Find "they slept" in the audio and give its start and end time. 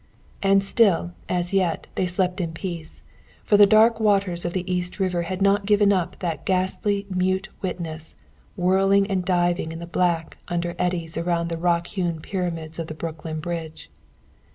1.93-2.41